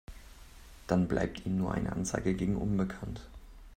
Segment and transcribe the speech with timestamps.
[0.87, 3.21] Dann bleibt ihm nur eine Anzeige gegen unbekannt.